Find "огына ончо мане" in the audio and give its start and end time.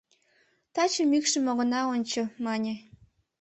1.51-2.73